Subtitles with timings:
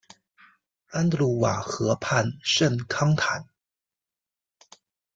[0.89, 3.45] 安德鲁瓦河畔圣康坦。